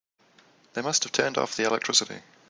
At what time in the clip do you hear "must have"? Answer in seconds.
0.81-1.11